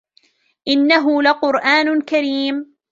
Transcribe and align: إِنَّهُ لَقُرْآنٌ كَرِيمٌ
إِنَّهُ 0.67 1.21
لَقُرْآنٌ 1.23 2.01
كَرِيمٌ 2.01 2.75